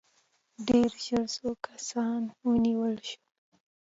[0.67, 3.25] ډېر ژر څو کسان ونیول شول.